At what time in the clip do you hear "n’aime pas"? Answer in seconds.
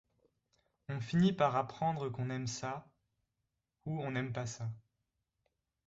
4.09-4.47